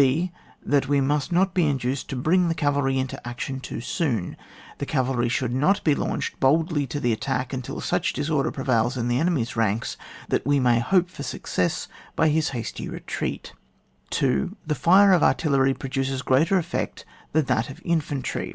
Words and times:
{h.) 0.00 0.30
That 0.64 0.86
we 0.86 1.00
must 1.00 1.32
not 1.32 1.54
be 1.54 1.66
induced 1.66 2.08
to 2.10 2.14
bring 2.14 2.46
the 2.46 2.54
cavalry 2.54 3.00
into 3.00 3.18
action 3.26 3.58
too 3.58 3.80
soon. 3.80 4.36
The 4.78 4.86
cavalry 4.86 5.28
should 5.28 5.52
not 5.52 5.82
be 5.82 5.96
launched 5.96 6.38
boldly 6.38 6.86
to 6.86 7.00
the 7.00 7.12
attack 7.12 7.50
imtil 7.50 7.82
such 7.82 8.12
disorder 8.12 8.52
prevails 8.52 8.96
in 8.96 9.08
the 9.08 9.18
enemy's 9.18 9.56
ranks 9.56 9.96
that 10.28 10.46
we 10.46 10.60
may 10.60 10.78
hope 10.78 11.10
for 11.10 11.24
success 11.24 11.88
by 12.14 12.28
his 12.28 12.50
hasty 12.50 12.88
retreat. 12.88 13.54
2. 14.10 14.54
The 14.64 14.78
Are 14.86 15.12
of 15.12 15.24
artillery 15.24 15.74
produces 15.74 16.22
greater 16.22 16.58
effect 16.58 17.04
than 17.32 17.46
that 17.46 17.68
of 17.68 17.82
infantry. 17.84 18.54